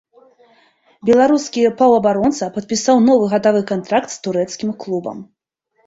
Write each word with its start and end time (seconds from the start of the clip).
Беларускі 1.09 1.67
паўабаронца 1.83 2.51
падпісаў 2.57 3.05
новы 3.11 3.31
гадавы 3.37 3.61
кантракт 3.77 4.09
з 4.19 4.23
турэцкім 4.29 4.69
клубам. 4.85 5.17